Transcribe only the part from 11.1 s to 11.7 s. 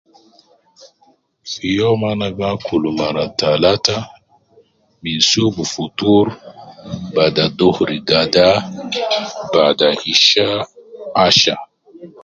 asha